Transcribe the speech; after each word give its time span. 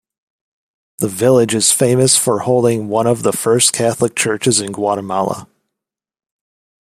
The 0.97 1.07
village 1.07 1.53
is 1.53 1.71
famous 1.71 2.17
for 2.17 2.39
holding 2.39 2.87
one 2.87 3.05
of 3.05 3.21
the 3.21 3.31
first 3.31 3.71
Catholic 3.71 4.15
churches 4.15 4.59
in 4.59 4.71
Guatemala. 4.71 5.47